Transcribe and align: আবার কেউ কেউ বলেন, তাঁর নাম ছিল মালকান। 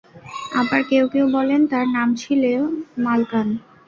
আবার 0.55 0.81
কেউ 0.89 1.05
কেউ 1.13 1.25
বলেন, 1.37 1.61
তাঁর 1.71 1.87
নাম 1.95 2.09
ছিল 2.21 2.43
মালকান। 3.03 3.47